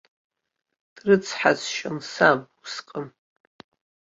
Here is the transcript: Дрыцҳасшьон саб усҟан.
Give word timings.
Дрыцҳасшьон 0.95 1.97
саб 2.11 2.39
усҟан. 2.63 3.05